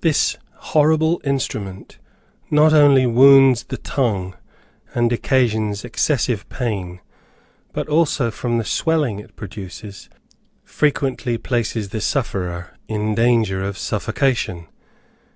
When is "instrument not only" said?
1.24-3.04